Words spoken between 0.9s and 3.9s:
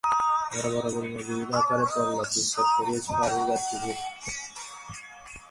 গুল্ম বিবিধ আকারের পল্লব বিস্তার করিয়া পাহাড়ের গাত্রে